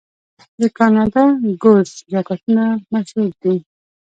د 0.61 0.63
کاناډا 0.77 1.25
ګوز 1.63 1.89
جاکټونه 2.11 2.63
مشهور 2.93 3.31
دي. 3.43 3.55